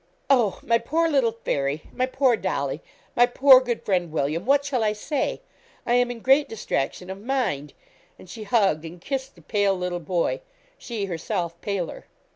Oh! 0.31 0.59
my 0.63 0.79
poor 0.79 1.07
little 1.07 1.33
Fairy 1.33 1.83
my 1.93 2.07
poor 2.07 2.35
Dolly 2.35 2.81
my 3.15 3.27
poor 3.27 3.61
good 3.61 3.83
friend, 3.85 4.11
William! 4.11 4.47
What 4.47 4.65
shall 4.65 4.83
I 4.83 4.93
say? 4.93 5.41
I 5.85 5.93
am 5.93 6.09
in 6.09 6.21
great 6.21 6.49
distraction 6.49 7.11
of 7.11 7.21
mind.' 7.21 7.73
And 8.17 8.27
she 8.27 8.41
hugged 8.45 8.83
and 8.83 8.99
kissed 8.99 9.35
the 9.35 9.43
pale 9.43 9.75
little 9.75 9.99
boy, 9.99 10.41
she 10.79 11.05
herself 11.05 11.61
paler. 11.61 12.07